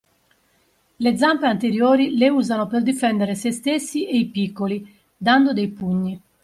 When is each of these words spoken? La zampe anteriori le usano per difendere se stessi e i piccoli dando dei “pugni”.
La 0.99 1.15
zampe 1.15 1.45
anteriori 1.45 2.17
le 2.17 2.29
usano 2.29 2.65
per 2.65 2.81
difendere 2.81 3.35
se 3.35 3.51
stessi 3.51 4.07
e 4.09 4.17
i 4.17 4.25
piccoli 4.25 4.97
dando 5.15 5.53
dei 5.53 5.67
“pugni”. 5.67 6.19